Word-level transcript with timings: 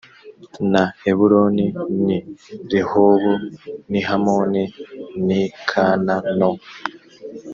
na 0.71 0.83
eburoni 1.09 1.67
n 2.05 2.07
i 2.17 2.19
rehobu 2.71 3.33
n 3.91 3.93
i 3.99 4.01
hamoni 4.07 4.63
n 5.25 5.27
i 5.39 5.41
kana 5.69 6.15
no 6.37 6.51